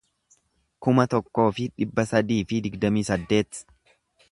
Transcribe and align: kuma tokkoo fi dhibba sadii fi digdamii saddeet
kuma 0.85 1.05
tokkoo 1.11 1.45
fi 1.59 1.67
dhibba 1.75 2.07
sadii 2.13 2.41
fi 2.53 2.61
digdamii 2.69 3.07
saddeet 3.13 3.63